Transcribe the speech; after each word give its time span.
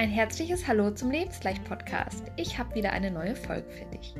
Ein 0.00 0.10
herzliches 0.10 0.68
Hallo 0.68 0.92
zum 0.92 1.10
Lebensgleich-Podcast. 1.10 2.22
Ich 2.36 2.56
habe 2.56 2.72
wieder 2.76 2.92
eine 2.92 3.10
neue 3.10 3.34
Folge 3.34 3.68
für 3.68 3.84
dich. 3.86 4.14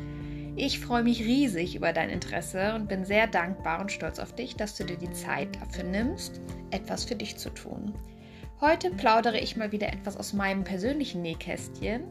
Ich 0.57 0.81
freue 0.81 1.05
mich 1.05 1.21
riesig 1.21 1.77
über 1.77 1.93
dein 1.93 2.11
Interesse 2.11 2.75
und 2.75 2.89
bin 2.89 3.05
sehr 3.05 3.29
dankbar 3.29 3.81
und 3.81 3.93
stolz 3.93 4.19
auf 4.19 4.35
dich, 4.35 4.57
dass 4.57 4.77
du 4.77 4.83
dir 4.83 4.97
die 4.97 5.13
Zeit 5.13 5.55
dafür 5.55 5.85
nimmst, 5.85 6.41
etwas 6.73 7.05
für 7.05 7.15
dich 7.15 7.37
zu 7.37 7.51
tun. 7.51 7.95
Heute 8.61 8.91
plaudere 8.91 9.39
ich 9.39 9.57
mal 9.57 9.71
wieder 9.71 9.93
etwas 9.93 10.17
aus 10.17 10.33
meinem 10.33 10.65
persönlichen 10.65 11.23
Nähkästchen. 11.23 12.03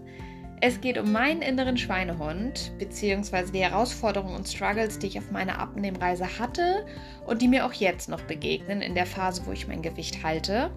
Es 0.61 0.79
geht 0.79 0.97
um 0.97 1.11
meinen 1.11 1.41
inneren 1.41 1.75
Schweinehund, 1.75 2.71
beziehungsweise 2.79 3.51
die 3.51 3.59
Herausforderungen 3.59 4.37
und 4.37 4.47
Struggles, 4.47 4.97
die 4.97 5.07
ich 5.07 5.19
auf 5.19 5.29
meiner 5.29 5.59
Abnehmreise 5.59 6.39
hatte 6.39 6.85
und 7.25 7.41
die 7.41 7.49
mir 7.49 7.65
auch 7.65 7.73
jetzt 7.73 8.07
noch 8.07 8.21
begegnen 8.21 8.81
in 8.81 8.95
der 8.95 9.05
Phase, 9.05 9.45
wo 9.45 9.51
ich 9.51 9.67
mein 9.67 9.81
Gewicht 9.81 10.23
halte. 10.23 10.71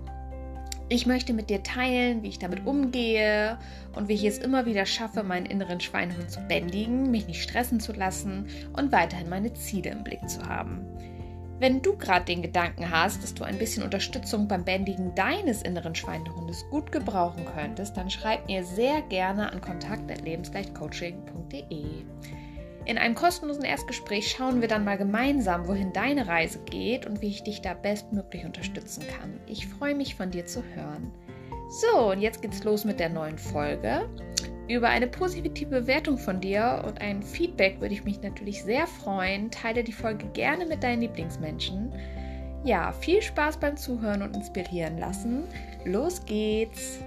Ich 0.93 1.07
möchte 1.07 1.33
mit 1.33 1.51
dir 1.51 1.63
teilen, 1.63 2.25
wie 2.25 2.31
ich 2.31 2.41
damit 2.41 2.67
umgehe 2.67 3.59
und 3.95 4.09
wie 4.09 4.15
ich 4.15 4.25
es 4.25 4.39
immer 4.39 4.67
wieder 4.67 4.87
schaffe, 4.87 5.23
meinen 5.23 5.47
inneren 5.47 5.79
Schweinehund 5.79 6.33
zu 6.33 6.41
bändigen, 6.41 7.13
mich 7.13 7.29
nicht 7.29 7.45
stressen 7.45 7.79
zu 7.79 7.93
lassen 7.93 8.49
und 8.73 8.91
weiterhin 8.91 9.29
meine 9.29 9.55
Ziele 9.55 9.91
im 9.91 10.03
Blick 10.03 10.29
zu 10.29 10.43
haben. 10.43 10.85
Wenn 11.61 11.81
du 11.81 11.97
gerade 11.97 12.25
den 12.25 12.43
Gedanken 12.43 12.91
hast, 12.91 13.23
dass 13.23 13.35
du 13.35 13.45
ein 13.45 13.57
bisschen 13.57 13.85
Unterstützung 13.85 14.49
beim 14.49 14.65
Bändigen 14.65 15.15
deines 15.15 15.63
inneren 15.63 15.95
Schweinehundes 15.95 16.69
gut 16.71 16.91
gebrauchen 16.91 17.45
könntest, 17.55 17.97
dann 17.97 18.11
schreib 18.11 18.49
mir 18.49 18.65
sehr 18.65 19.01
gerne 19.03 19.53
an 19.53 19.61
kontakt.lebensgleichcoaching.de. 19.61 21.85
In 22.87 22.99
einem 22.99 23.15
kostenlosen 23.15 23.65
Erstgespräch 23.65 24.31
schauen 24.31 24.61
wir 24.61 24.69
dann 24.69 24.85
mal 24.85 24.97
gemeinsam, 24.97 25.69
wohin 25.69 25.93
deine 25.93 26.27
Reise 26.27 26.59
geht 26.65 27.07
und 27.07 27.21
wie 27.21 27.29
ich 27.29 27.43
dich 27.43 27.61
da 27.61 27.75
bestmöglich 27.75 28.45
unterstützen 28.45 29.05
kann. 29.07 29.39
Ich 29.47 29.67
freue 29.67 29.95
mich 29.95 30.15
von 30.15 30.31
dir 30.31 30.47
zu 30.47 30.63
hören. 30.75 31.13
So, 31.69 32.11
und 32.11 32.21
jetzt 32.21 32.43
geht's 32.43 32.65
los 32.65 32.85
mit 32.85 32.99
der 32.99 33.11
neuen 33.11 33.39
Folge. 33.39 34.09
Über 34.69 34.89
eine 34.89 35.07
positive 35.09 35.69
Bewertung 35.69 36.17
von 36.17 36.41
dir 36.41 36.83
und 36.87 37.01
ein 37.01 37.23
Feedback 37.23 37.81
würde 37.81 37.95
ich 37.95 38.05
mich 38.05 38.23
natürlich 38.23 38.63
sehr 38.63 38.87
freuen. 38.87 39.51
Teile 39.51 39.85
die 39.85 39.93
Folge 39.93 40.27
gerne 40.33 40.67
mit 40.67 40.83
deinen 40.83 41.03
Lieblingsmenschen. 41.03 41.93
Ja, 42.65 42.93
viel 42.93 43.23
Spaß 43.23 43.59
beim 43.59 43.77
Zuhören 43.77 44.23
und 44.23 44.37
inspirieren 44.37 44.99
lassen. 44.99 45.45
Los 45.85 46.25
geht's! 46.25 47.01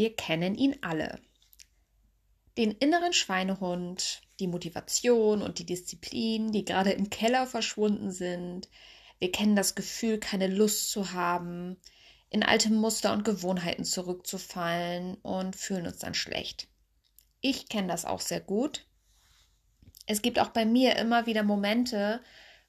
Wir 0.00 0.16
kennen 0.16 0.54
ihn 0.54 0.78
alle. 0.80 1.20
Den 2.56 2.70
inneren 2.70 3.12
Schweinehund, 3.12 4.22
die 4.38 4.46
Motivation 4.46 5.42
und 5.42 5.58
die 5.58 5.66
Disziplin, 5.66 6.52
die 6.52 6.64
gerade 6.64 6.92
im 6.92 7.10
Keller 7.10 7.46
verschwunden 7.46 8.10
sind. 8.10 8.70
Wir 9.18 9.30
kennen 9.30 9.56
das 9.56 9.74
Gefühl, 9.74 10.16
keine 10.16 10.46
Lust 10.46 10.90
zu 10.90 11.12
haben, 11.12 11.76
in 12.30 12.42
alte 12.42 12.72
Muster 12.72 13.12
und 13.12 13.26
Gewohnheiten 13.26 13.84
zurückzufallen 13.84 15.16
und 15.16 15.54
fühlen 15.54 15.86
uns 15.86 15.98
dann 15.98 16.14
schlecht. 16.14 16.68
Ich 17.42 17.68
kenne 17.68 17.88
das 17.88 18.06
auch 18.06 18.20
sehr 18.20 18.40
gut. 18.40 18.86
Es 20.06 20.22
gibt 20.22 20.38
auch 20.38 20.48
bei 20.48 20.64
mir 20.64 20.96
immer 20.96 21.26
wieder 21.26 21.42
Momente, 21.42 22.22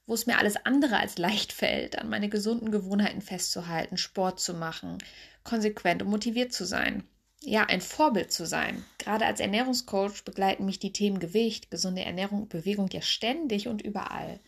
wo 0.06 0.16
es 0.16 0.26
mir 0.26 0.38
alles 0.38 0.58
andere 0.66 0.98
als 0.98 1.18
leicht 1.18 1.54
fällt, 1.54 1.98
an 1.98 2.10
meine 2.10 2.28
gesunden 2.28 2.72
Gewohnheiten 2.72 3.22
festzuhalten, 3.22 3.96
Sport 3.96 4.42
zu 4.42 4.54
machen, 4.54 4.98
konsequent 5.46 6.02
und 6.02 6.10
motiviert 6.10 6.52
zu 6.52 6.66
sein. 6.66 7.08
Ja, 7.44 7.66
ein 7.66 7.82
Vorbild 7.82 8.32
zu 8.32 8.46
sein. 8.46 8.86
Gerade 9.00 9.26
als 9.26 9.40
Ernährungscoach 9.40 10.24
begleiten 10.24 10.66
mich 10.66 10.78
die 10.78 10.94
Themen 10.94 11.20
Gewicht, 11.20 11.72
gesunde 11.72 12.04
Ernährung 12.04 12.44
und 12.44 12.50
Bewegung 12.50 12.88
ja 12.92 13.02
ständig 13.02 13.68
und 13.68 13.82
überall. 13.82 14.40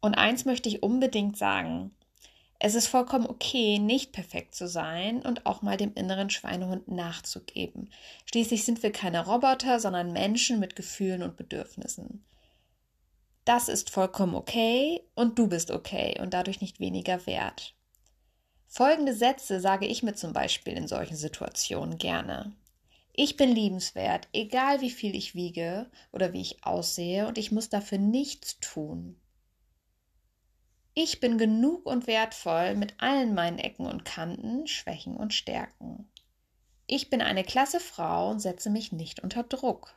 Und 0.00 0.14
eins 0.16 0.44
möchte 0.44 0.68
ich 0.68 0.82
unbedingt 0.82 1.36
sagen. 1.36 1.92
Es 2.58 2.74
ist 2.74 2.88
vollkommen 2.88 3.26
okay, 3.26 3.78
nicht 3.78 4.12
perfekt 4.12 4.54
zu 4.54 4.66
sein 4.66 5.22
und 5.22 5.46
auch 5.46 5.62
mal 5.62 5.76
dem 5.76 5.92
inneren 5.94 6.30
Schweinehund 6.30 6.88
nachzugeben. 6.88 7.90
Schließlich 8.24 8.64
sind 8.64 8.82
wir 8.82 8.92
keine 8.92 9.24
Roboter, 9.24 9.78
sondern 9.78 10.12
Menschen 10.12 10.58
mit 10.58 10.74
Gefühlen 10.74 11.22
und 11.22 11.36
Bedürfnissen. 11.36 12.24
Das 13.44 13.68
ist 13.68 13.90
vollkommen 13.90 14.34
okay 14.34 15.02
und 15.14 15.38
du 15.38 15.46
bist 15.46 15.70
okay 15.70 16.18
und 16.20 16.34
dadurch 16.34 16.60
nicht 16.60 16.80
weniger 16.80 17.26
wert. 17.26 17.74
Folgende 18.76 19.14
Sätze 19.14 19.58
sage 19.58 19.86
ich 19.86 20.02
mir 20.02 20.12
zum 20.12 20.34
Beispiel 20.34 20.74
in 20.74 20.86
solchen 20.86 21.16
Situationen 21.16 21.96
gerne. 21.96 22.54
Ich 23.14 23.38
bin 23.38 23.50
liebenswert, 23.50 24.28
egal 24.34 24.82
wie 24.82 24.90
viel 24.90 25.16
ich 25.16 25.34
wiege 25.34 25.90
oder 26.12 26.34
wie 26.34 26.42
ich 26.42 26.62
aussehe, 26.62 27.26
und 27.26 27.38
ich 27.38 27.50
muss 27.50 27.70
dafür 27.70 27.96
nichts 27.96 28.60
tun. 28.60 29.18
Ich 30.92 31.20
bin 31.20 31.38
genug 31.38 31.86
und 31.86 32.06
wertvoll 32.06 32.74
mit 32.74 32.92
allen 32.98 33.32
meinen 33.32 33.58
Ecken 33.58 33.86
und 33.86 34.04
Kanten, 34.04 34.66
Schwächen 34.66 35.16
und 35.16 35.32
Stärken. 35.32 36.06
Ich 36.86 37.08
bin 37.08 37.22
eine 37.22 37.44
klasse 37.44 37.80
Frau 37.80 38.28
und 38.28 38.40
setze 38.40 38.68
mich 38.68 38.92
nicht 38.92 39.20
unter 39.20 39.42
Druck. 39.42 39.94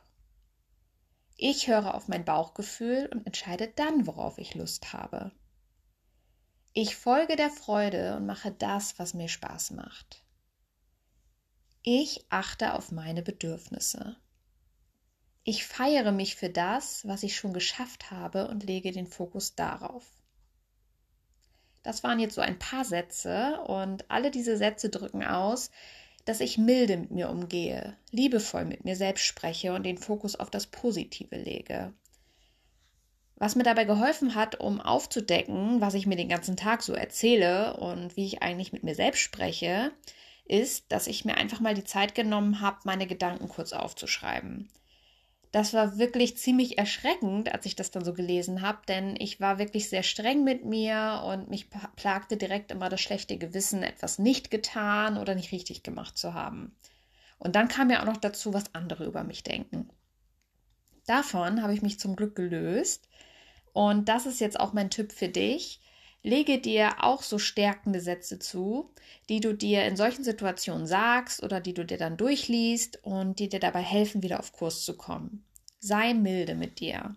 Ich 1.36 1.68
höre 1.68 1.94
auf 1.94 2.08
mein 2.08 2.24
Bauchgefühl 2.24 3.10
und 3.12 3.26
entscheide 3.26 3.68
dann, 3.76 4.06
worauf 4.06 4.38
ich 4.38 4.54
Lust 4.54 4.94
habe. 4.94 5.32
Ich 6.82 6.96
folge 6.96 7.36
der 7.36 7.50
Freude 7.50 8.16
und 8.16 8.24
mache 8.24 8.52
das, 8.52 8.98
was 8.98 9.12
mir 9.12 9.28
Spaß 9.28 9.72
macht. 9.72 10.24
Ich 11.82 12.24
achte 12.30 12.72
auf 12.72 12.90
meine 12.90 13.20
Bedürfnisse. 13.20 14.16
Ich 15.44 15.66
feiere 15.66 16.10
mich 16.10 16.36
für 16.36 16.48
das, 16.48 17.06
was 17.06 17.22
ich 17.22 17.36
schon 17.36 17.52
geschafft 17.52 18.10
habe 18.10 18.48
und 18.48 18.64
lege 18.64 18.92
den 18.92 19.06
Fokus 19.06 19.54
darauf. 19.54 20.06
Das 21.82 22.02
waren 22.02 22.18
jetzt 22.18 22.34
so 22.34 22.40
ein 22.40 22.58
paar 22.58 22.86
Sätze 22.86 23.60
und 23.66 24.10
alle 24.10 24.30
diese 24.30 24.56
Sätze 24.56 24.88
drücken 24.88 25.22
aus, 25.22 25.70
dass 26.24 26.40
ich 26.40 26.56
milde 26.56 26.96
mit 26.96 27.10
mir 27.10 27.28
umgehe, 27.28 27.94
liebevoll 28.10 28.64
mit 28.64 28.86
mir 28.86 28.96
selbst 28.96 29.26
spreche 29.26 29.74
und 29.74 29.82
den 29.82 29.98
Fokus 29.98 30.34
auf 30.34 30.50
das 30.50 30.66
Positive 30.66 31.36
lege. 31.36 31.92
Was 33.40 33.56
mir 33.56 33.62
dabei 33.62 33.86
geholfen 33.86 34.34
hat, 34.34 34.60
um 34.60 34.82
aufzudecken, 34.82 35.80
was 35.80 35.94
ich 35.94 36.04
mir 36.04 36.16
den 36.16 36.28
ganzen 36.28 36.58
Tag 36.58 36.82
so 36.82 36.92
erzähle 36.92 37.74
und 37.78 38.14
wie 38.14 38.26
ich 38.26 38.42
eigentlich 38.42 38.74
mit 38.74 38.82
mir 38.82 38.94
selbst 38.94 39.20
spreche, 39.20 39.92
ist, 40.44 40.92
dass 40.92 41.06
ich 41.06 41.24
mir 41.24 41.38
einfach 41.38 41.58
mal 41.58 41.72
die 41.72 41.84
Zeit 41.84 42.14
genommen 42.14 42.60
habe, 42.60 42.80
meine 42.84 43.06
Gedanken 43.06 43.48
kurz 43.48 43.72
aufzuschreiben. 43.72 44.68
Das 45.52 45.72
war 45.72 45.96
wirklich 45.96 46.36
ziemlich 46.36 46.76
erschreckend, 46.76 47.50
als 47.50 47.64
ich 47.64 47.74
das 47.74 47.90
dann 47.90 48.04
so 48.04 48.12
gelesen 48.12 48.60
habe, 48.60 48.80
denn 48.86 49.16
ich 49.18 49.40
war 49.40 49.58
wirklich 49.58 49.88
sehr 49.88 50.02
streng 50.02 50.44
mit 50.44 50.66
mir 50.66 51.22
und 51.24 51.48
mich 51.48 51.68
plagte 51.96 52.36
direkt 52.36 52.70
immer 52.70 52.90
das 52.90 53.00
schlechte 53.00 53.38
Gewissen, 53.38 53.82
etwas 53.82 54.18
nicht 54.18 54.50
getan 54.50 55.16
oder 55.16 55.34
nicht 55.34 55.50
richtig 55.50 55.82
gemacht 55.82 56.18
zu 56.18 56.34
haben. 56.34 56.76
Und 57.38 57.56
dann 57.56 57.68
kam 57.68 57.88
ja 57.88 58.02
auch 58.02 58.06
noch 58.06 58.18
dazu, 58.18 58.52
was 58.52 58.74
andere 58.74 59.06
über 59.06 59.24
mich 59.24 59.42
denken. 59.44 59.88
Davon 61.06 61.62
habe 61.62 61.72
ich 61.72 61.80
mich 61.80 61.98
zum 61.98 62.16
Glück 62.16 62.36
gelöst 62.36 63.08
und 63.72 64.08
das 64.08 64.26
ist 64.26 64.40
jetzt 64.40 64.58
auch 64.58 64.72
mein 64.72 64.90
Tipp 64.90 65.12
für 65.12 65.28
dich. 65.28 65.80
Lege 66.22 66.58
dir 66.58 67.02
auch 67.02 67.22
so 67.22 67.38
stärkende 67.38 68.00
Sätze 68.00 68.38
zu, 68.38 68.90
die 69.28 69.40
du 69.40 69.54
dir 69.54 69.84
in 69.86 69.96
solchen 69.96 70.22
Situationen 70.22 70.86
sagst 70.86 71.42
oder 71.42 71.60
die 71.60 71.72
du 71.72 71.84
dir 71.84 71.96
dann 71.96 72.18
durchliest 72.18 73.02
und 73.02 73.38
die 73.38 73.48
dir 73.48 73.60
dabei 73.60 73.80
helfen, 73.80 74.22
wieder 74.22 74.38
auf 74.38 74.52
Kurs 74.52 74.84
zu 74.84 74.96
kommen. 74.96 75.44
Sei 75.78 76.12
milde 76.12 76.54
mit 76.54 76.80
dir. 76.80 77.16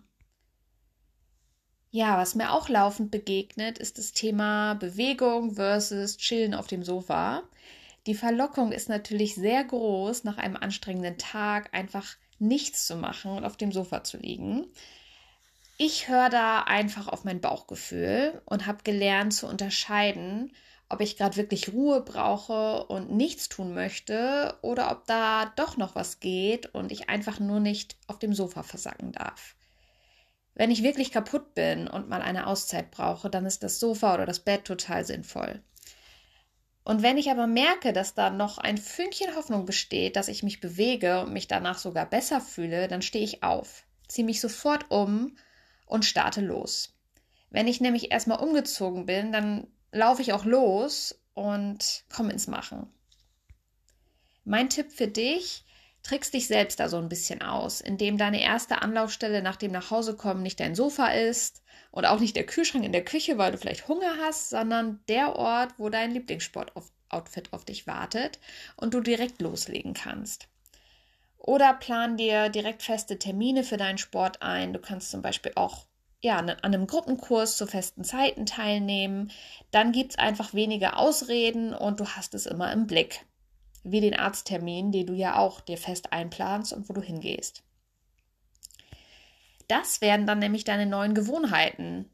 Ja, 1.90 2.16
was 2.18 2.34
mir 2.34 2.50
auch 2.50 2.68
laufend 2.68 3.10
begegnet, 3.10 3.78
ist 3.78 3.98
das 3.98 4.12
Thema 4.12 4.74
Bewegung 4.74 5.54
versus 5.54 6.16
Chillen 6.16 6.54
auf 6.54 6.66
dem 6.66 6.82
Sofa. 6.82 7.44
Die 8.06 8.14
Verlockung 8.14 8.72
ist 8.72 8.88
natürlich 8.88 9.34
sehr 9.34 9.62
groß, 9.64 10.24
nach 10.24 10.38
einem 10.38 10.56
anstrengenden 10.56 11.18
Tag 11.18 11.72
einfach 11.72 12.16
nichts 12.38 12.86
zu 12.86 12.96
machen 12.96 13.30
und 13.30 13.44
auf 13.44 13.56
dem 13.56 13.70
Sofa 13.70 14.02
zu 14.02 14.16
liegen. 14.16 14.66
Ich 15.76 16.08
höre 16.08 16.30
da 16.30 16.60
einfach 16.60 17.08
auf 17.08 17.24
mein 17.24 17.40
Bauchgefühl 17.40 18.40
und 18.44 18.66
habe 18.66 18.84
gelernt 18.84 19.34
zu 19.34 19.48
unterscheiden, 19.48 20.52
ob 20.88 21.00
ich 21.00 21.16
gerade 21.16 21.36
wirklich 21.36 21.72
Ruhe 21.72 22.00
brauche 22.02 22.84
und 22.86 23.10
nichts 23.10 23.48
tun 23.48 23.74
möchte 23.74 24.56
oder 24.62 24.92
ob 24.92 25.06
da 25.06 25.52
doch 25.56 25.76
noch 25.76 25.96
was 25.96 26.20
geht 26.20 26.66
und 26.74 26.92
ich 26.92 27.08
einfach 27.08 27.40
nur 27.40 27.58
nicht 27.58 27.96
auf 28.06 28.20
dem 28.20 28.34
Sofa 28.34 28.62
versacken 28.62 29.10
darf. 29.10 29.56
Wenn 30.54 30.70
ich 30.70 30.84
wirklich 30.84 31.10
kaputt 31.10 31.54
bin 31.54 31.88
und 31.88 32.08
mal 32.08 32.22
eine 32.22 32.46
Auszeit 32.46 32.92
brauche, 32.92 33.28
dann 33.28 33.44
ist 33.44 33.64
das 33.64 33.80
Sofa 33.80 34.14
oder 34.14 34.26
das 34.26 34.38
Bett 34.38 34.64
total 34.64 35.04
sinnvoll. 35.04 35.60
Und 36.84 37.02
wenn 37.02 37.18
ich 37.18 37.30
aber 37.32 37.48
merke, 37.48 37.92
dass 37.92 38.14
da 38.14 38.30
noch 38.30 38.58
ein 38.58 38.78
Fünkchen 38.78 39.34
Hoffnung 39.34 39.64
besteht, 39.64 40.14
dass 40.14 40.28
ich 40.28 40.44
mich 40.44 40.60
bewege 40.60 41.22
und 41.22 41.32
mich 41.32 41.48
danach 41.48 41.78
sogar 41.78 42.06
besser 42.06 42.40
fühle, 42.40 42.86
dann 42.86 43.02
stehe 43.02 43.24
ich 43.24 43.42
auf, 43.42 43.84
ziehe 44.06 44.24
mich 44.24 44.40
sofort 44.40 44.90
um 44.90 45.36
und 45.86 46.04
starte 46.04 46.40
los. 46.40 46.94
Wenn 47.50 47.68
ich 47.68 47.80
nämlich 47.80 48.10
erstmal 48.10 48.40
umgezogen 48.40 49.06
bin, 49.06 49.32
dann 49.32 49.66
laufe 49.92 50.22
ich 50.22 50.32
auch 50.32 50.44
los 50.44 51.20
und 51.34 52.04
komme 52.12 52.32
ins 52.32 52.46
Machen. 52.46 52.92
Mein 54.44 54.68
Tipp 54.68 54.92
für 54.92 55.08
dich, 55.08 55.64
trickst 56.02 56.34
dich 56.34 56.46
selbst 56.46 56.80
da 56.80 56.88
so 56.88 56.98
ein 56.98 57.08
bisschen 57.08 57.42
aus, 57.42 57.80
indem 57.80 58.18
deine 58.18 58.42
erste 58.42 58.82
Anlaufstelle 58.82 59.42
nach 59.42 59.56
dem 59.56 59.72
Nachhausekommen 59.72 60.42
nicht 60.42 60.60
dein 60.60 60.74
Sofa 60.74 61.08
ist 61.08 61.62
und 61.90 62.04
auch 62.04 62.20
nicht 62.20 62.36
der 62.36 62.44
Kühlschrank 62.44 62.84
in 62.84 62.92
der 62.92 63.04
Küche, 63.04 63.38
weil 63.38 63.52
du 63.52 63.58
vielleicht 63.58 63.88
Hunger 63.88 64.16
hast, 64.20 64.50
sondern 64.50 65.00
der 65.08 65.36
Ort, 65.36 65.74
wo 65.78 65.88
dein 65.88 66.10
Lieblingssportoutfit 66.10 67.52
auf 67.52 67.64
dich 67.64 67.86
wartet 67.86 68.38
und 68.76 68.94
du 68.94 69.00
direkt 69.00 69.40
loslegen 69.40 69.94
kannst. 69.94 70.48
Oder 71.46 71.74
plan 71.74 72.16
dir 72.16 72.48
direkt 72.48 72.82
feste 72.82 73.18
Termine 73.18 73.64
für 73.64 73.76
deinen 73.76 73.98
Sport 73.98 74.40
ein. 74.40 74.72
Du 74.72 74.78
kannst 74.78 75.10
zum 75.10 75.20
Beispiel 75.20 75.52
auch 75.56 75.84
ja, 76.22 76.38
an 76.38 76.48
einem 76.48 76.86
Gruppenkurs 76.86 77.58
zu 77.58 77.66
festen 77.66 78.02
Zeiten 78.02 78.46
teilnehmen. 78.46 79.30
Dann 79.70 79.92
gibt 79.92 80.12
es 80.12 80.18
einfach 80.18 80.54
weniger 80.54 80.98
Ausreden 80.98 81.74
und 81.74 82.00
du 82.00 82.06
hast 82.06 82.32
es 82.32 82.46
immer 82.46 82.72
im 82.72 82.86
Blick 82.86 83.26
wie 83.82 84.00
den 84.00 84.14
Arzttermin, 84.14 84.90
den 84.90 85.06
du 85.06 85.12
ja 85.12 85.36
auch 85.36 85.60
dir 85.60 85.76
fest 85.76 86.14
einplanst 86.14 86.72
und 86.72 86.88
wo 86.88 86.94
du 86.94 87.02
hingehst. 87.02 87.62
Das 89.68 90.00
werden 90.00 90.26
dann 90.26 90.38
nämlich 90.38 90.64
deine 90.64 90.86
neuen 90.86 91.12
Gewohnheiten, 91.12 92.08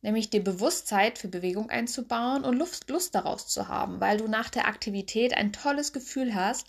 nämlich 0.00 0.30
dir 0.30 0.44
Bewusstsein 0.44 1.16
für 1.16 1.26
Bewegung 1.26 1.70
einzubauen 1.70 2.44
und 2.44 2.56
Lust, 2.56 2.88
Lust 2.88 3.16
daraus 3.16 3.48
zu 3.48 3.66
haben, 3.66 4.00
weil 4.00 4.18
du 4.18 4.28
nach 4.28 4.48
der 4.48 4.68
Aktivität 4.68 5.36
ein 5.36 5.52
tolles 5.52 5.92
Gefühl 5.92 6.36
hast 6.36 6.68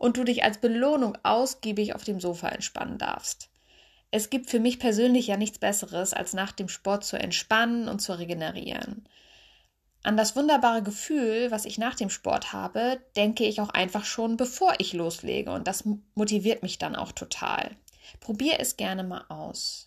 und 0.00 0.16
du 0.16 0.24
dich 0.24 0.42
als 0.42 0.58
Belohnung 0.58 1.16
ausgiebig 1.24 1.94
auf 1.94 2.04
dem 2.04 2.20
Sofa 2.20 2.48
entspannen 2.48 2.96
darfst. 2.96 3.50
Es 4.10 4.30
gibt 4.30 4.48
für 4.48 4.58
mich 4.58 4.78
persönlich 4.78 5.26
ja 5.26 5.36
nichts 5.36 5.58
Besseres, 5.58 6.14
als 6.14 6.32
nach 6.32 6.52
dem 6.52 6.68
Sport 6.68 7.04
zu 7.04 7.18
entspannen 7.18 7.86
und 7.86 8.00
zu 8.00 8.18
regenerieren. 8.18 9.06
An 10.02 10.16
das 10.16 10.34
wunderbare 10.36 10.82
Gefühl, 10.82 11.50
was 11.50 11.66
ich 11.66 11.76
nach 11.76 11.94
dem 11.94 12.08
Sport 12.08 12.54
habe, 12.54 13.02
denke 13.14 13.44
ich 13.44 13.60
auch 13.60 13.68
einfach 13.68 14.06
schon, 14.06 14.38
bevor 14.38 14.72
ich 14.78 14.94
loslege. 14.94 15.52
Und 15.52 15.68
das 15.68 15.84
motiviert 16.14 16.62
mich 16.62 16.78
dann 16.78 16.96
auch 16.96 17.12
total. 17.12 17.76
Probier 18.20 18.58
es 18.58 18.78
gerne 18.78 19.04
mal 19.04 19.26
aus. 19.28 19.84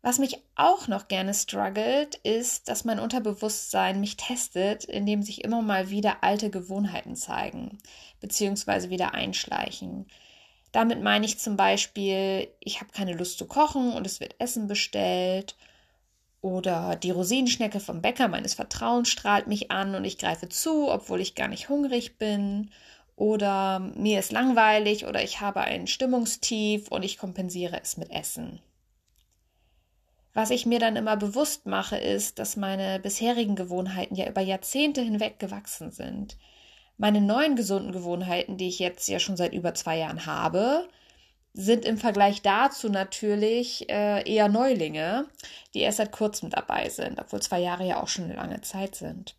Was 0.00 0.18
mich 0.18 0.38
auch 0.54 0.86
noch 0.86 1.08
gerne 1.08 1.34
struggelt, 1.34 2.14
ist, 2.16 2.68
dass 2.68 2.84
mein 2.84 3.00
Unterbewusstsein 3.00 4.00
mich 4.00 4.16
testet, 4.16 4.84
indem 4.84 5.22
sich 5.22 5.42
immer 5.44 5.60
mal 5.60 5.90
wieder 5.90 6.22
alte 6.22 6.50
Gewohnheiten 6.50 7.16
zeigen, 7.16 7.78
beziehungsweise 8.20 8.90
wieder 8.90 9.14
einschleichen. 9.14 10.06
Damit 10.72 11.02
meine 11.02 11.26
ich 11.26 11.38
zum 11.38 11.56
Beispiel, 11.56 12.48
ich 12.60 12.80
habe 12.80 12.92
keine 12.92 13.14
Lust 13.14 13.38
zu 13.38 13.46
kochen 13.46 13.92
und 13.92 14.06
es 14.06 14.20
wird 14.20 14.36
Essen 14.38 14.68
bestellt 14.68 15.56
oder 16.40 16.94
die 16.96 17.10
Rosinenschnecke 17.10 17.80
vom 17.80 18.00
Bäcker 18.00 18.28
meines 18.28 18.54
Vertrauens 18.54 19.08
strahlt 19.08 19.48
mich 19.48 19.70
an 19.70 19.94
und 19.94 20.04
ich 20.04 20.18
greife 20.18 20.48
zu, 20.48 20.88
obwohl 20.88 21.20
ich 21.20 21.34
gar 21.34 21.48
nicht 21.48 21.68
hungrig 21.68 22.18
bin. 22.18 22.70
Oder 23.16 23.80
mir 23.80 24.20
ist 24.20 24.30
langweilig 24.30 25.06
oder 25.06 25.22
ich 25.24 25.40
habe 25.40 25.62
ein 25.62 25.88
Stimmungstief 25.88 26.88
und 26.88 27.04
ich 27.04 27.18
kompensiere 27.18 27.80
es 27.82 27.96
mit 27.96 28.10
Essen. 28.12 28.60
Was 30.38 30.50
ich 30.50 30.66
mir 30.66 30.78
dann 30.78 30.94
immer 30.94 31.16
bewusst 31.16 31.66
mache, 31.66 31.96
ist, 31.96 32.38
dass 32.38 32.54
meine 32.54 33.00
bisherigen 33.00 33.56
Gewohnheiten 33.56 34.14
ja 34.14 34.28
über 34.28 34.40
Jahrzehnte 34.40 35.02
hinweg 35.02 35.40
gewachsen 35.40 35.90
sind. 35.90 36.36
Meine 36.96 37.20
neuen 37.20 37.56
gesunden 37.56 37.90
Gewohnheiten, 37.90 38.56
die 38.56 38.68
ich 38.68 38.78
jetzt 38.78 39.08
ja 39.08 39.18
schon 39.18 39.36
seit 39.36 39.52
über 39.52 39.74
zwei 39.74 39.98
Jahren 39.98 40.26
habe, 40.26 40.88
sind 41.54 41.84
im 41.84 41.98
Vergleich 41.98 42.40
dazu 42.40 42.88
natürlich 42.88 43.90
äh, 43.90 44.32
eher 44.32 44.46
Neulinge, 44.46 45.26
die 45.74 45.80
erst 45.80 45.98
seit 45.98 46.12
kurzem 46.12 46.50
dabei 46.50 46.88
sind, 46.88 47.18
obwohl 47.18 47.42
zwei 47.42 47.58
Jahre 47.58 47.84
ja 47.84 48.00
auch 48.00 48.06
schon 48.06 48.26
eine 48.26 48.36
lange 48.36 48.60
Zeit 48.60 48.94
sind. 48.94 49.34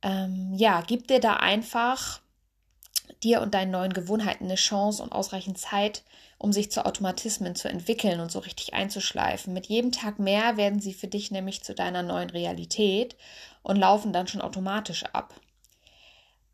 Ähm, 0.00 0.54
ja, 0.56 0.80
gib 0.86 1.08
dir 1.08 1.20
da 1.20 1.34
einfach 1.34 2.22
dir 3.26 3.42
und 3.42 3.54
deinen 3.54 3.72
neuen 3.72 3.92
Gewohnheiten 3.92 4.44
eine 4.44 4.54
Chance 4.54 5.02
und 5.02 5.12
ausreichend 5.12 5.58
Zeit, 5.58 6.04
um 6.38 6.52
sich 6.52 6.70
zu 6.70 6.86
Automatismen 6.86 7.54
zu 7.56 7.68
entwickeln 7.68 8.20
und 8.20 8.30
so 8.30 8.38
richtig 8.38 8.74
einzuschleifen. 8.74 9.52
Mit 9.52 9.66
jedem 9.66 9.90
Tag 9.90 10.18
mehr 10.18 10.56
werden 10.56 10.80
sie 10.80 10.94
für 10.94 11.08
dich 11.08 11.30
nämlich 11.30 11.64
zu 11.64 11.74
deiner 11.74 12.02
neuen 12.02 12.30
Realität 12.30 13.16
und 13.62 13.76
laufen 13.76 14.12
dann 14.12 14.28
schon 14.28 14.40
automatisch 14.40 15.04
ab. 15.12 15.34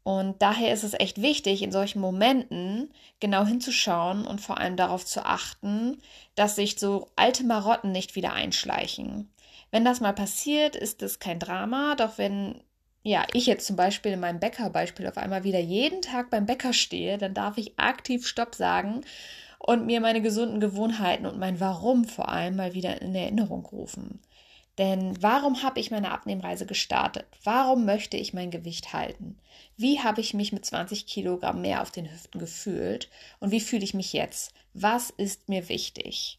Und 0.05 0.43
daher 0.43 0.73
ist 0.73 0.83
es 0.83 0.95
echt 0.95 1.23
wichtig, 1.23 1.63
in 1.63 1.71
solchen 1.71 2.01
Momenten 2.01 2.93
genau 3.21 3.45
hinzuschauen 3.45 4.27
und 4.27 4.41
vor 4.41 4.59
allem 4.59 4.77
darauf 4.77 5.05
zu 5.07 5.25
achten, 5.25 6.01
dass 6.35 6.57
sich 6.57 6.79
so 6.81 7.09
alte 7.15 7.45
Marotten 7.45 7.93
nicht 7.93 8.17
wieder 8.17 8.33
einschleichen. 8.33 9.33
Wenn 9.71 9.85
das 9.85 10.01
mal 10.01 10.13
passiert, 10.13 10.75
ist 10.75 11.03
es 11.03 11.21
kein 11.21 11.39
Drama, 11.39 11.95
doch 11.95 12.19
wenn 12.19 12.61
ja, 13.03 13.27
ich 13.33 13.47
jetzt 13.47 13.67
zum 13.67 13.77
Beispiel 13.77 14.13
in 14.13 14.21
meinem 14.21 14.41
Bäckerbeispiel 14.41 15.07
auf 15.09 15.17
einmal 15.17 15.45
wieder 15.45 15.59
jeden 15.59 16.03
Tag 16.03 16.31
beim 16.31 16.47
Bäcker 16.47 16.73
stehe, 16.73 17.19
dann 17.19 17.35
darf 17.35 17.59
ich 17.59 17.79
aktiv 17.79 18.27
Stopp 18.27 18.55
sagen 18.55 19.03
und 19.59 19.87
mir 19.87 20.01
meine 20.01 20.23
gesunden 20.23 20.61
Gewohnheiten 20.61 21.27
und 21.27 21.39
mein 21.39 21.61
Warum 21.61 22.05
vor 22.05 22.29
allem 22.29 22.57
mal 22.57 22.75
wieder 22.75 23.03
in 23.03 23.15
Erinnerung 23.15 23.65
rufen. 23.67 24.21
Denn 24.79 25.21
warum 25.21 25.63
habe 25.63 25.81
ich 25.81 25.91
meine 25.91 26.13
Abnehmreise 26.13 26.65
gestartet? 26.65 27.27
Warum 27.45 27.85
möchte 27.85 28.17
ich 28.17 28.33
mein 28.33 28.51
Gewicht 28.51 28.93
halten? 28.93 29.39
Wie 29.77 30.01
habe 30.01 30.21
ich 30.21 30.33
mich 30.33 30.53
mit 30.53 30.65
20 30.65 31.07
Kilogramm 31.07 31.61
mehr 31.61 31.83
auf 31.83 31.91
den 31.91 32.11
Hüften 32.11 32.39
gefühlt? 32.39 33.11
Und 33.39 33.51
wie 33.51 33.61
fühle 33.61 33.85
ich 33.85 33.93
mich 33.93 34.13
jetzt? 34.13 34.55
Was 34.73 35.11
ist 35.11 35.49
mir 35.49 35.69
wichtig? 35.69 36.39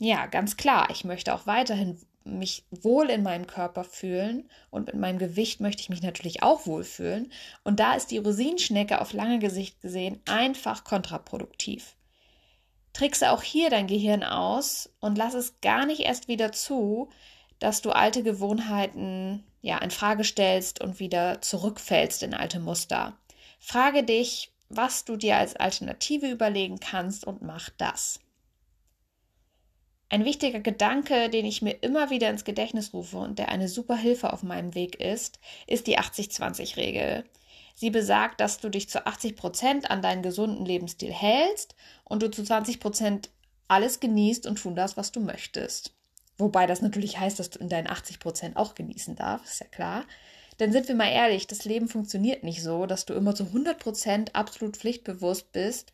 Ja, 0.00 0.26
ganz 0.26 0.56
klar, 0.56 0.88
ich 0.90 1.04
möchte 1.04 1.34
auch 1.34 1.46
weiterhin 1.46 1.98
mich 2.26 2.64
wohl 2.70 3.08
in 3.10 3.22
meinem 3.22 3.46
Körper 3.46 3.84
fühlen 3.84 4.48
und 4.70 4.86
mit 4.86 4.96
meinem 4.96 5.18
Gewicht 5.18 5.60
möchte 5.60 5.82
ich 5.82 5.88
mich 5.88 6.02
natürlich 6.02 6.42
auch 6.42 6.66
wohlfühlen. 6.66 7.32
Und 7.64 7.80
da 7.80 7.94
ist 7.94 8.10
die 8.10 8.18
Rosinenschnecke 8.18 9.00
auf 9.00 9.12
lange 9.12 9.38
Gesicht 9.38 9.80
gesehen 9.80 10.20
einfach 10.26 10.84
kontraproduktiv. 10.84 11.96
Trickse 12.92 13.30
auch 13.30 13.42
hier 13.42 13.70
dein 13.70 13.86
Gehirn 13.86 14.24
aus 14.24 14.90
und 15.00 15.18
lass 15.18 15.34
es 15.34 15.60
gar 15.60 15.86
nicht 15.86 16.00
erst 16.00 16.28
wieder 16.28 16.52
zu, 16.52 17.10
dass 17.58 17.82
du 17.82 17.90
alte 17.90 18.22
Gewohnheiten 18.22 19.44
ja 19.60 19.78
in 19.78 19.90
Frage 19.90 20.24
stellst 20.24 20.80
und 20.80 20.98
wieder 20.98 21.40
zurückfällst 21.42 22.22
in 22.22 22.34
alte 22.34 22.60
Muster. 22.60 23.18
Frage 23.58 24.02
dich, 24.02 24.52
was 24.68 25.04
du 25.04 25.16
dir 25.16 25.36
als 25.36 25.56
Alternative 25.56 26.28
überlegen 26.28 26.80
kannst 26.80 27.26
und 27.26 27.42
mach 27.42 27.70
das. 27.70 28.20
Ein 30.08 30.24
wichtiger 30.24 30.60
Gedanke, 30.60 31.28
den 31.30 31.44
ich 31.44 31.62
mir 31.62 31.82
immer 31.82 32.10
wieder 32.10 32.30
ins 32.30 32.44
Gedächtnis 32.44 32.92
rufe 32.92 33.18
und 33.18 33.40
der 33.40 33.48
eine 33.48 33.68
super 33.68 33.96
Hilfe 33.96 34.32
auf 34.32 34.44
meinem 34.44 34.74
Weg 34.76 35.00
ist, 35.00 35.40
ist 35.66 35.88
die 35.88 35.98
80-20-Regel. 35.98 37.24
Sie 37.74 37.90
besagt, 37.90 38.40
dass 38.40 38.60
du 38.60 38.68
dich 38.68 38.88
zu 38.88 39.04
80 39.04 39.34
Prozent 39.34 39.90
an 39.90 40.02
deinen 40.02 40.22
gesunden 40.22 40.64
Lebensstil 40.64 41.12
hältst 41.12 41.74
und 42.04 42.22
du 42.22 42.30
zu 42.30 42.44
20 42.44 42.78
Prozent 42.78 43.30
alles 43.66 43.98
genießt 43.98 44.46
und 44.46 44.62
tun 44.62 44.76
darfst, 44.76 44.96
was 44.96 45.10
du 45.10 45.20
möchtest. 45.20 45.92
Wobei 46.38 46.66
das 46.66 46.82
natürlich 46.82 47.18
heißt, 47.18 47.40
dass 47.40 47.50
du 47.50 47.58
in 47.58 47.68
deinen 47.68 47.88
80 47.88 48.20
Prozent 48.20 48.56
auch 48.56 48.76
genießen 48.76 49.16
darfst, 49.16 49.54
ist 49.54 49.60
ja 49.60 49.66
klar. 49.66 50.04
Denn 50.60 50.70
sind 50.70 50.86
wir 50.86 50.94
mal 50.94 51.10
ehrlich, 51.10 51.48
das 51.48 51.64
Leben 51.64 51.88
funktioniert 51.88 52.44
nicht 52.44 52.62
so, 52.62 52.86
dass 52.86 53.06
du 53.06 53.14
immer 53.14 53.34
zu 53.34 53.44
100 53.44 53.78
Prozent 53.78 54.34
absolut 54.36 54.76
pflichtbewusst 54.76 55.50
bist 55.52 55.92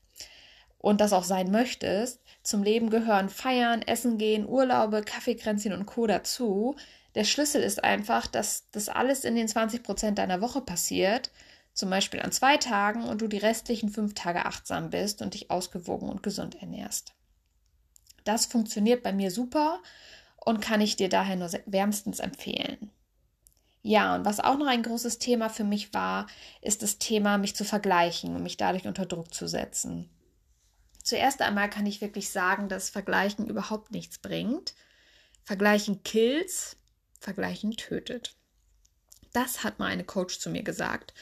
und 0.83 1.01
das 1.01 1.15
auch 1.15 1.25
sein 1.25 1.51
möchtest. 1.51 2.21
Zum 2.43 2.63
Leben 2.63 2.91
gehören 2.91 3.31
Feiern, 3.31 3.81
Essen 3.81 4.19
gehen, 4.19 4.47
Urlaube, 4.47 5.01
Kaffeekränzchen 5.01 5.73
und 5.73 5.87
Co. 5.87 6.07
dazu. 6.07 6.77
Der 7.15 7.25
Schlüssel 7.25 7.63
ist 7.63 7.83
einfach, 7.83 8.27
dass 8.27 8.69
das 8.73 8.91
alles 8.91 9.25
in 9.25 9.37
den 9.37 9.49
20 9.49 9.83
Prozent 9.83 10.19
deiner 10.19 10.43
Woche 10.43 10.61
passiert 10.61 11.31
zum 11.75 11.91
Beispiel 11.91 12.21
an 12.21 12.33
zwei 12.33 12.57
Tagen 12.57 13.05
und 13.05 13.23
du 13.23 13.29
die 13.29 13.39
restlichen 13.39 13.89
fünf 13.89 14.15
Tage 14.15 14.45
achtsam 14.45 14.91
bist 14.91 15.23
und 15.23 15.35
dich 15.35 15.51
ausgewogen 15.51 16.09
und 16.09 16.23
gesund 16.23 16.61
ernährst. 16.61 17.15
Das 18.25 18.47
funktioniert 18.47 19.03
bei 19.03 19.13
mir 19.13 19.31
super 19.31 19.81
und 20.37 20.61
kann 20.61 20.81
ich 20.81 20.97
dir 20.97 21.09
daher 21.09 21.37
nur 21.37 21.51
wärmstens 21.67 22.21
empfehlen. 22.21 22.91
Ja, 23.83 24.15
und 24.15 24.25
was 24.25 24.39
auch 24.39 24.59
noch 24.59 24.69
ein 24.69 24.83
großes 24.83 25.19
Thema 25.19 25.49
für 25.49 25.65
mich 25.65 25.93
war, 25.93 26.29
ist 26.61 26.83
das 26.83 26.99
Thema, 26.99 27.39
mich 27.39 27.57
zu 27.57 27.65
vergleichen 27.65 28.37
und 28.37 28.43
mich 28.43 28.57
dadurch 28.57 28.87
unter 28.87 29.07
Druck 29.07 29.35
zu 29.35 29.49
setzen. 29.49 30.09
Zuerst 31.03 31.43
einmal 31.43 31.69
kann 31.69 31.87
ich 31.87 32.01
wirklich 32.01 32.31
sagen, 32.31 32.69
dass 32.69 32.91
Vergleichen 32.91 33.49
überhaupt 33.49 33.91
nichts 33.91 34.19
bringt. 34.19 34.75
Vergleichen 35.43 36.03
kills, 36.05 36.77
Vergleichen 37.19 37.73
tötet. 37.73 38.37
Das 39.33 39.65
hat 39.65 39.79
mal 39.79 39.87
eine 39.87 40.05
Coach 40.05 40.39
zu 40.39 40.51
mir 40.51 40.63
gesagt. 40.63 41.15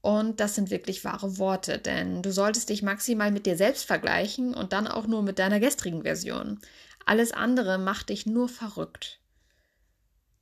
Und 0.00 0.40
das 0.40 0.56
sind 0.56 0.70
wirklich 0.70 1.04
wahre 1.04 1.38
Worte, 1.38 1.78
denn 1.78 2.22
du 2.22 2.32
solltest 2.32 2.68
dich 2.68 2.82
maximal 2.82 3.30
mit 3.30 3.46
dir 3.46 3.56
selbst 3.56 3.84
vergleichen 3.84 4.52
und 4.52 4.72
dann 4.72 4.88
auch 4.88 5.06
nur 5.06 5.22
mit 5.22 5.38
deiner 5.38 5.60
gestrigen 5.60 6.02
Version. 6.02 6.60
Alles 7.06 7.30
andere 7.30 7.78
macht 7.78 8.08
dich 8.08 8.26
nur 8.26 8.48
verrückt. 8.48 9.20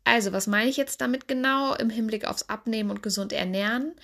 Also, 0.04 0.32
was 0.32 0.46
meine 0.46 0.70
ich 0.70 0.78
jetzt 0.78 1.02
damit 1.02 1.28
genau 1.28 1.74
im 1.74 1.90
Hinblick 1.90 2.24
aufs 2.24 2.48
Abnehmen 2.48 2.90
und 2.90 3.02
gesund 3.02 3.34
ernähren? 3.34 3.94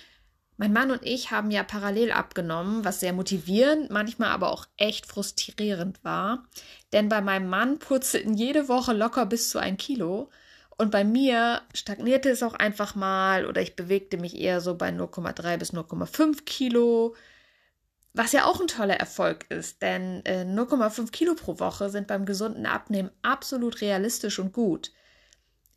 Mein 0.57 0.73
Mann 0.73 0.89
und 0.91 1.03
ich 1.05 1.29
haben 1.31 1.51
ja 1.51 1.63
parallel 1.63 2.11
abgenommen, 2.11 2.83
was 2.83 2.99
sehr 2.99 3.13
motivierend, 3.13 3.91
manchmal 3.91 4.29
aber 4.29 4.51
auch 4.51 4.65
echt 4.75 5.05
frustrierend 5.05 6.03
war. 6.03 6.47
Denn 6.93 7.09
bei 7.09 7.21
meinem 7.21 7.47
Mann 7.49 7.77
purzelten 7.79 8.33
jede 8.33 8.67
Woche 8.67 8.93
locker 8.93 9.25
bis 9.27 9.49
zu 9.51 9.59
ein 9.59 9.77
Kilo 9.77 10.31
Und 10.77 10.91
bei 10.91 11.03
mir 11.03 11.61
stagnierte 11.75 12.29
es 12.29 12.43
auch 12.43 12.53
einfach 12.53 12.95
mal 12.95 13.45
oder 13.47 13.61
ich 13.61 13.75
bewegte 13.75 14.17
mich 14.17 14.35
eher 14.39 14.61
so 14.61 14.75
bei 14.75 14.89
0,3 14.89 15.57
bis 15.57 15.73
0,5 15.73 16.43
Kilo, 16.45 17.15
was 18.13 18.31
ja 18.31 18.45
auch 18.45 18.59
ein 18.61 18.67
toller 18.67 18.95
Erfolg 18.97 19.45
ist, 19.49 19.81
denn 19.81 20.25
äh, 20.25 20.43
0,5 20.43 21.11
Kilo 21.11 21.35
pro 21.35 21.59
Woche 21.59 21.89
sind 21.89 22.07
beim 22.07 22.25
gesunden 22.25 22.65
Abnehmen 22.65 23.11
absolut 23.21 23.81
realistisch 23.81 24.39
und 24.39 24.53
gut. 24.53 24.91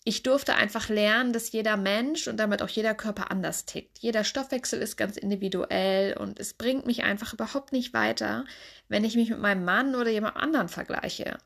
Ich 0.02 0.22
durfte 0.22 0.54
einfach 0.54 0.88
lernen, 0.88 1.34
dass 1.34 1.52
jeder 1.52 1.76
Mensch 1.76 2.26
und 2.26 2.38
damit 2.38 2.62
auch 2.62 2.68
jeder 2.68 2.94
Körper 2.94 3.30
anders 3.30 3.66
tickt. 3.66 3.98
Jeder 3.98 4.24
Stoffwechsel 4.24 4.80
ist 4.80 4.96
ganz 4.96 5.18
individuell 5.18 6.16
und 6.16 6.40
es 6.40 6.54
bringt 6.54 6.86
mich 6.86 7.02
einfach 7.02 7.34
überhaupt 7.34 7.72
nicht 7.72 7.92
weiter, 7.92 8.46
wenn 8.88 9.04
ich 9.04 9.14
mich 9.16 9.28
mit 9.28 9.40
meinem 9.40 9.64
Mann 9.64 9.94
oder 9.94 10.10
jemand 10.10 10.36
anderen 10.36 10.68
vergleiche. 10.68 11.36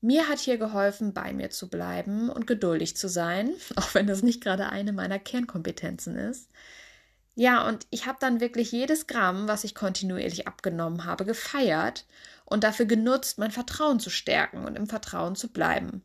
Mir 0.00 0.28
hat 0.28 0.38
hier 0.40 0.58
geholfen, 0.58 1.12
bei 1.12 1.32
mir 1.32 1.50
zu 1.50 1.68
bleiben 1.70 2.30
und 2.30 2.46
geduldig 2.46 2.96
zu 2.96 3.08
sein, 3.08 3.52
auch 3.76 3.94
wenn 3.94 4.08
das 4.08 4.22
nicht 4.22 4.42
gerade 4.42 4.70
eine 4.70 4.92
meiner 4.92 5.18
Kernkompetenzen 5.20 6.16
ist. 6.16 6.50
Ja, 7.36 7.68
und 7.68 7.86
ich 7.90 8.06
habe 8.06 8.18
dann 8.20 8.40
wirklich 8.40 8.72
jedes 8.72 9.06
Gramm, 9.06 9.46
was 9.46 9.62
ich 9.62 9.76
kontinuierlich 9.76 10.48
abgenommen 10.48 11.04
habe, 11.04 11.24
gefeiert 11.24 12.06
und 12.44 12.64
dafür 12.64 12.86
genutzt, 12.86 13.38
mein 13.38 13.52
Vertrauen 13.52 14.00
zu 14.00 14.10
stärken 14.10 14.64
und 14.64 14.74
im 14.74 14.88
Vertrauen 14.88 15.36
zu 15.36 15.52
bleiben. 15.52 16.02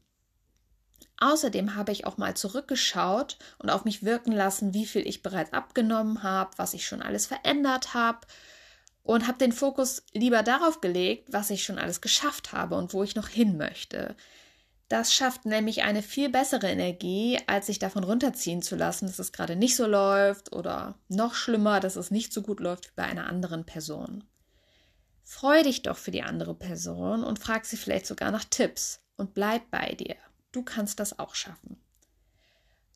Außerdem 1.20 1.76
habe 1.76 1.92
ich 1.92 2.06
auch 2.06 2.18
mal 2.18 2.36
zurückgeschaut 2.36 3.38
und 3.60 3.70
auf 3.70 3.86
mich 3.86 4.04
wirken 4.04 4.32
lassen, 4.32 4.74
wie 4.74 4.86
viel 4.86 5.08
ich 5.08 5.24
bereits 5.24 5.54
abgenommen 5.54 6.24
habe, 6.24 6.52
was 6.58 6.74
ich 6.74 6.86
schon 6.86 7.02
alles 7.02 7.26
verändert 7.26 7.94
habe 7.94 8.20
und 9.04 9.28
habe 9.28 9.38
den 9.38 9.52
Fokus 9.52 10.04
lieber 10.14 10.44
darauf 10.44 10.82
gelegt, 10.82 11.32
was 11.32 11.50
ich 11.50 11.64
schon 11.64 11.78
alles 11.78 12.02
geschafft 12.02 12.52
habe 12.54 12.76
und 12.76 12.94
wo 12.94 13.04
ich 13.04 13.16
noch 13.16 13.28
hin 13.28 13.58
möchte. 13.58 14.16
Das 14.90 15.14
schafft 15.14 15.46
nämlich 15.46 15.84
eine 15.84 16.02
viel 16.02 16.30
bessere 16.30 16.70
Energie, 16.70 17.40
als 17.48 17.68
sich 17.68 17.80
davon 17.80 18.04
runterziehen 18.04 18.62
zu 18.62 18.76
lassen, 18.76 19.08
dass 19.08 19.20
es 19.20 19.32
gerade 19.32 19.56
nicht 19.56 19.76
so 19.76 19.88
läuft 19.88 20.54
oder 20.54 20.96
noch 21.08 21.36
schlimmer, 21.36 21.80
dass 21.80 21.96
es 21.96 22.12
nicht 22.12 22.34
so 22.34 22.42
gut 22.42 22.60
läuft 22.60 22.88
wie 22.88 22.96
bei 22.96 23.04
einer 23.04 23.28
anderen 23.28 23.66
Person. 23.66 24.24
Freu 25.24 25.64
dich 25.64 25.82
doch 25.82 25.98
für 25.98 26.12
die 26.12 26.22
andere 26.22 26.54
Person 26.54 27.24
und 27.24 27.40
frag 27.40 27.66
sie 27.66 27.78
vielleicht 27.78 28.06
sogar 28.06 28.30
nach 28.32 28.44
Tipps 28.44 29.02
und 29.16 29.34
bleib 29.34 29.72
bei 29.72 29.94
dir. 29.94 30.16
Du 30.54 30.64
kannst 30.64 31.02
das 31.02 31.20
auch 31.20 31.36
schaffen. 31.36 31.82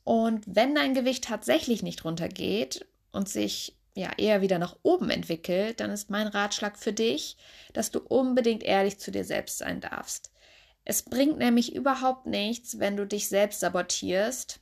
Und 0.05 0.45
wenn 0.47 0.73
dein 0.73 0.93
Gewicht 0.93 1.25
tatsächlich 1.25 1.83
nicht 1.83 2.05
runtergeht 2.05 2.87
und 3.11 3.27
sich 3.27 3.75
ja 3.93 4.11
eher 4.17 4.41
wieder 4.41 4.59
nach 4.59 4.77
oben 4.83 5.09
entwickelt, 5.09 5.81
dann 5.81 5.91
ist 5.91 6.09
mein 6.09 6.27
Ratschlag 6.27 6.77
für 6.77 6.93
dich, 6.93 7.35
dass 7.73 7.91
du 7.91 7.99
unbedingt 7.99 8.63
ehrlich 8.63 8.99
zu 8.99 9.11
dir 9.11 9.25
selbst 9.25 9.57
sein 9.57 9.81
darfst. 9.81 10.31
Es 10.85 11.01
bringt 11.03 11.39
nämlich 11.39 11.75
überhaupt 11.75 12.27
nichts, 12.27 12.79
wenn 12.79 12.95
du 12.95 13.05
dich 13.05 13.27
selbst 13.27 13.59
sabotierst, 13.59 14.61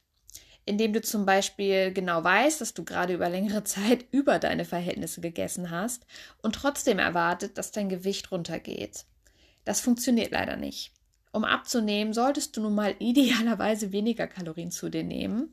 indem 0.66 0.94
du 0.94 1.02
zum 1.02 1.26
Beispiel 1.26 1.94
genau 1.94 2.24
weißt, 2.24 2.60
dass 2.62 2.74
du 2.74 2.84
gerade 2.84 3.14
über 3.14 3.30
längere 3.30 3.64
Zeit 3.66 4.06
über 4.12 4.40
deine 4.40 4.66
Verhältnisse 4.66 5.22
gegessen 5.22 5.70
hast 5.70 6.08
und 6.42 6.56
trotzdem 6.56 6.98
erwartet, 6.98 7.58
dass 7.58 7.72
dein 7.72 7.90
Gewicht 7.90 8.32
runtergeht. 8.32 9.06
Das 9.66 9.82
funktioniert 9.82 10.32
leider 10.32 10.56
nicht. 10.56 10.95
Um 11.36 11.44
abzunehmen, 11.44 12.14
solltest 12.14 12.56
du 12.56 12.62
nun 12.62 12.76
mal 12.76 12.96
idealerweise 13.00 13.92
weniger 13.92 14.28
Kalorien 14.28 14.72
zu 14.72 14.90
dir 14.90 15.04
nehmen. 15.04 15.52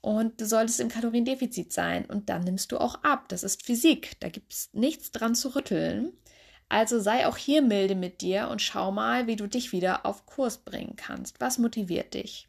Und 0.00 0.40
du 0.40 0.46
solltest 0.46 0.80
im 0.80 0.88
Kaloriendefizit 0.88 1.72
sein. 1.72 2.06
Und 2.06 2.28
dann 2.30 2.44
nimmst 2.44 2.72
du 2.72 2.78
auch 2.78 3.02
ab. 3.02 3.28
Das 3.28 3.42
ist 3.42 3.64
Physik. 3.64 4.18
Da 4.20 4.28
gibt 4.28 4.52
es 4.52 4.70
nichts 4.72 5.10
dran 5.10 5.34
zu 5.34 5.54
rütteln. 5.54 6.12
Also 6.68 7.00
sei 7.00 7.26
auch 7.26 7.36
hier 7.36 7.62
milde 7.62 7.94
mit 7.94 8.20
dir 8.20 8.48
und 8.48 8.62
schau 8.62 8.90
mal, 8.90 9.26
wie 9.26 9.36
du 9.36 9.46
dich 9.46 9.72
wieder 9.72 10.04
auf 10.04 10.26
Kurs 10.26 10.58
bringen 10.58 10.96
kannst. 10.96 11.40
Was 11.40 11.58
motiviert 11.58 12.14
dich? 12.14 12.48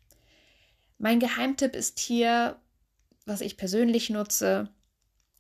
Mein 0.98 1.20
Geheimtipp 1.20 1.76
ist 1.76 2.00
hier, 2.00 2.58
was 3.26 3.42
ich 3.42 3.58
persönlich 3.58 4.10
nutze, 4.10 4.70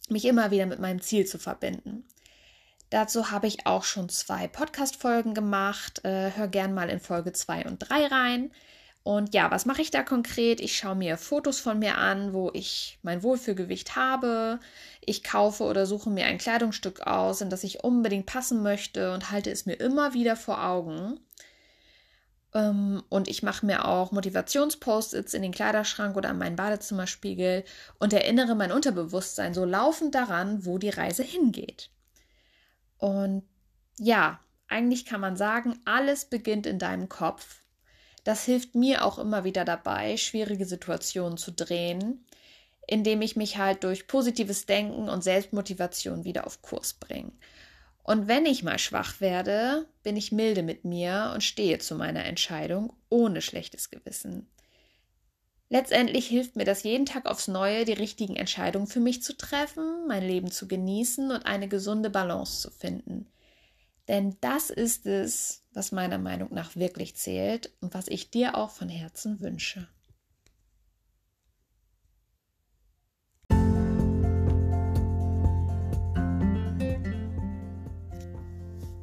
mich 0.10 0.25
immer 0.25 0.51
wieder 0.51 0.66
mit 0.66 0.80
meinem 0.80 1.01
Ziel 1.01 1.25
zu 1.25 1.38
verbinden. 1.38 2.06
Dazu 2.89 3.29
habe 3.29 3.48
ich 3.48 3.67
auch 3.67 3.84
schon 3.84 4.10
zwei 4.10 4.48
Podcast-Folgen 4.48 5.34
gemacht. 5.34 6.03
Äh, 6.03 6.31
hör 6.36 6.48
gern 6.48 6.74
mal 6.74 6.89
in 6.89 7.00
Folge 7.00 7.34
2 7.34 7.65
und 7.65 7.77
3 7.79 8.08
rein. 8.08 8.51
Und 9.03 9.34
ja, 9.34 9.50
was 9.51 9.65
mache 9.65 9.81
ich 9.81 9.91
da 9.91 10.03
konkret? 10.03 10.60
Ich 10.60 10.75
schaue 10.77 10.96
mir 10.96 11.17
Fotos 11.17 11.60
von 11.60 11.79
mir 11.79 11.98
an, 11.98 12.34
wo 12.34 12.50
ich 12.53 13.00
mein 13.01 13.24
Wohlfühlgewicht 13.24 13.96
habe. 13.96 14.60
Ich 15.01 15.24
kaufe 15.24 15.63
oder 15.63 15.86
suche 15.86 16.10
mir 16.10 16.25
ein 16.25 16.38
Kleidungsstück 16.38 17.01
aus, 17.01 17.41
in 17.41 17.50
das 17.50 17.63
ich 17.63 17.84
unbedingt 17.84 18.25
passen 18.25 18.62
möchte 18.63 19.13
und 19.13 19.31
halte 19.31 19.51
es 19.51 19.65
mir 19.65 19.75
immer 19.75 20.13
wieder 20.13 20.36
vor 20.36 20.63
Augen. 20.63 21.19
Ähm, 22.53 23.03
und 23.10 23.27
ich 23.27 23.43
mache 23.43 23.65
mir 23.65 23.86
auch 23.86 24.12
Motivationspost-its 24.12 25.34
in 25.34 25.43
den 25.43 25.53
Kleiderschrank 25.53 26.17
oder 26.17 26.29
an 26.29 26.39
meinen 26.39 26.55
Badezimmerspiegel 26.55 27.63
und 28.00 28.13
erinnere 28.13 28.55
mein 28.55 28.72
Unterbewusstsein 28.72 29.53
so 29.53 29.63
laufend 29.65 30.15
daran, 30.15 30.65
wo 30.65 30.77
die 30.77 30.89
Reise 30.89 31.24
hingeht. 31.24 31.91
Und 33.00 33.44
ja, 33.98 34.39
eigentlich 34.68 35.06
kann 35.06 35.20
man 35.20 35.36
sagen, 35.36 35.79
alles 35.86 36.25
beginnt 36.25 36.68
in 36.68 36.77
deinem 36.77 37.10
Kopf 37.10 37.60
das 38.24 38.46
hilft 38.46 38.75
mir 38.75 39.06
auch 39.06 39.18
immer 39.18 39.44
wieder 39.44 39.65
dabei, 39.65 40.18
schwierige 40.18 40.65
Situationen 40.65 41.38
zu 41.38 41.51
drehen, 41.51 42.25
indem 42.88 43.22
ich 43.22 43.36
mich 43.36 43.58
halt 43.58 43.84
durch 43.84 44.08
positives 44.08 44.65
Denken 44.65 45.10
und 45.10 45.24
Selbstmotivation 45.24 46.25
wieder 46.25 46.46
auf 46.46 46.62
Kurs 46.62 46.94
bringe. 46.94 47.32
Und 48.03 48.27
wenn 48.27 48.46
ich 48.46 48.63
mal 48.63 48.79
schwach 48.79 49.22
werde, 49.22 49.88
bin 50.03 50.18
ich 50.18 50.32
milde 50.32 50.63
mit 50.63 50.84
mir 50.84 51.32
und 51.34 51.44
stehe 51.44 51.77
zu 51.79 51.96
meiner 51.96 52.25
Entscheidung 52.25 52.94
ohne 53.10 53.41
schlechtes 53.41 53.89
Gewissen. 53.89 54.48
Letztendlich 55.71 56.27
hilft 56.27 56.55
mir 56.55 56.65
das 56.65 56.81
jeden 56.81 57.05
Tag 57.05 57.27
aufs 57.27 57.47
Neue, 57.47 57.85
die 57.85 57.93
richtigen 57.93 58.35
Entscheidungen 58.35 58.88
für 58.88 58.99
mich 58.99 59.21
zu 59.21 59.38
treffen, 59.38 60.07
mein 60.07 60.23
Leben 60.23 60.49
zu 60.49 60.67
genießen 60.67 61.29
und 61.29 61.45
eine 61.45 61.67
gesunde 61.67 62.09
Balance 62.09 62.59
zu 62.61 62.71
finden. 62.71 63.27
Denn 64.07 64.35
das 64.41 64.71
ist 64.71 65.05
es, 65.05 65.63
was 65.71 65.91
meiner 65.91 66.17
Meinung 66.17 66.51
nach 66.51 66.75
wirklich 66.75 67.15
zählt 67.15 67.71
und 67.81 67.93
was 67.93 68.07
ich 68.07 68.31
dir 68.31 68.57
auch 68.57 68.71
von 68.71 68.89
Herzen 68.89 69.39
wünsche. 69.41 69.88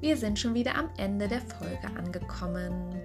Wir 0.00 0.16
sind 0.16 0.40
schon 0.40 0.54
wieder 0.54 0.74
am 0.74 0.90
Ende 0.98 1.28
der 1.28 1.40
Folge 1.40 1.86
angekommen. 1.96 2.95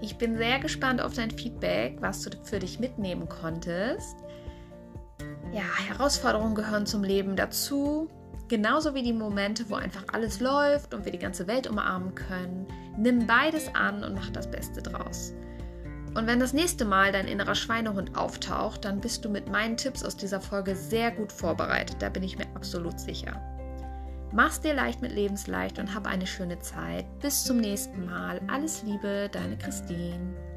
Ich 0.00 0.16
bin 0.16 0.36
sehr 0.36 0.58
gespannt 0.58 1.00
auf 1.00 1.14
dein 1.14 1.30
Feedback, 1.30 1.98
was 2.00 2.22
du 2.22 2.30
für 2.42 2.58
dich 2.58 2.80
mitnehmen 2.80 3.28
konntest. 3.28 4.16
Ja, 5.52 5.62
Herausforderungen 5.88 6.54
gehören 6.54 6.86
zum 6.86 7.04
Leben 7.04 7.36
dazu. 7.36 8.08
Genauso 8.48 8.94
wie 8.94 9.02
die 9.02 9.12
Momente, 9.12 9.68
wo 9.68 9.74
einfach 9.74 10.04
alles 10.12 10.40
läuft 10.40 10.94
und 10.94 11.04
wir 11.04 11.12
die 11.12 11.18
ganze 11.18 11.46
Welt 11.46 11.68
umarmen 11.68 12.14
können. 12.14 12.66
Nimm 12.96 13.26
beides 13.26 13.72
an 13.74 14.02
und 14.02 14.14
mach 14.14 14.30
das 14.30 14.50
Beste 14.50 14.82
draus. 14.82 15.34
Und 16.14 16.26
wenn 16.26 16.40
das 16.40 16.52
nächste 16.52 16.84
Mal 16.84 17.12
dein 17.12 17.28
innerer 17.28 17.54
Schweinehund 17.54 18.16
auftaucht, 18.16 18.84
dann 18.84 19.00
bist 19.00 19.24
du 19.24 19.28
mit 19.28 19.48
meinen 19.48 19.76
Tipps 19.76 20.02
aus 20.02 20.16
dieser 20.16 20.40
Folge 20.40 20.74
sehr 20.74 21.12
gut 21.12 21.30
vorbereitet. 21.30 21.96
Da 22.00 22.08
bin 22.08 22.24
ich 22.24 22.36
mir 22.36 22.46
absolut 22.54 22.98
sicher. 22.98 23.40
Mach's 24.32 24.60
dir 24.60 24.74
leicht 24.74 25.02
mit 25.02 25.12
Lebensleicht 25.12 25.78
und 25.80 25.92
hab 25.94 26.06
eine 26.06 26.26
schöne 26.26 26.60
Zeit. 26.60 27.04
Bis 27.18 27.44
zum 27.44 27.56
nächsten 27.56 28.06
Mal. 28.06 28.40
Alles 28.46 28.84
Liebe, 28.84 29.28
deine 29.32 29.58
Christine. 29.58 30.49